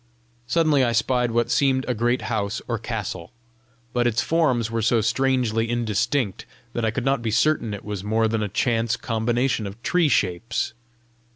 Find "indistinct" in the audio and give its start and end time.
5.69-6.47